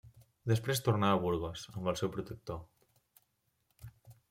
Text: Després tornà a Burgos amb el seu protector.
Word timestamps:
Després 0.51 0.79
tornà 0.87 1.09
a 1.09 1.19
Burgos 1.25 1.67
amb 1.75 1.91
el 1.93 2.01
seu 2.03 2.11
protector. 2.17 2.59